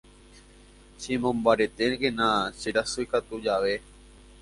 [0.99, 2.27] Chemombaretékena
[2.59, 3.73] cherasykatu jave.